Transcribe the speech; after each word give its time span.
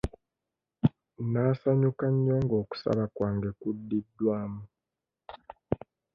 Naasanyuka 1.31 2.05
nnyo 2.13 2.35
nga 2.43 2.55
okusaba 2.61 3.03
kwange 3.15 3.49
kuddiddwamu. 3.59 4.61